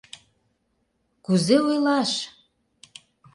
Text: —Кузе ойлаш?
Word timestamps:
—Кузе 1.25 1.57
ойлаш? 1.69 2.11